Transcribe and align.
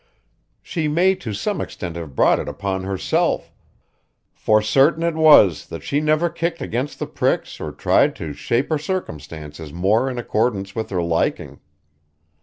She 0.63 0.87
may 0.87 1.13
to 1.17 1.31
some 1.31 1.61
extent 1.61 1.95
have 1.95 2.15
brought 2.15 2.39
it 2.39 2.49
upon 2.49 2.83
herself, 2.85 3.53
for 4.33 4.59
certain 4.59 5.03
it 5.03 5.13
was 5.13 5.67
that 5.67 5.83
she 5.83 5.99
never 6.01 6.27
kicked 6.27 6.59
against 6.59 6.97
the 6.97 7.05
pricks 7.05 7.59
or 7.59 7.71
tried 7.71 8.15
to 8.15 8.33
shape 8.33 8.69
her 8.69 8.79
circumstances 8.79 9.71
more 9.71 10.09
in 10.09 10.17
accordance 10.17 10.73
with 10.73 10.89
her 10.89 11.03
liking. 11.03 11.59